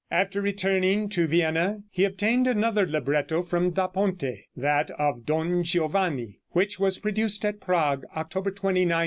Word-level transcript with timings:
After 0.09 0.41
returning 0.41 1.09
to 1.09 1.27
Vienna 1.27 1.83
he 1.91 2.05
obtained 2.05 2.47
another 2.47 2.87
libretto 2.87 3.43
from 3.43 3.69
Da 3.69 3.85
Ponte, 3.85 4.47
that 4.55 4.89
of 4.97 5.27
"Don 5.27 5.61
Giovanni," 5.63 6.39
which 6.53 6.79
was 6.79 6.97
produced 6.97 7.45
at 7.45 7.61
Prague, 7.61 8.03
October 8.17 8.49
29, 8.49 8.87
1787. 8.87 8.91